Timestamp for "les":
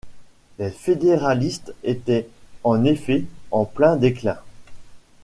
0.57-0.71